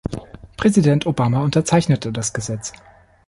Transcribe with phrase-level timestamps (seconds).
[0.57, 2.73] Präsident Obama unterzeichnete das Gesetz.